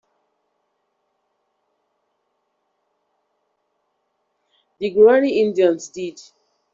[4.79, 6.19] The Guarani Indians did.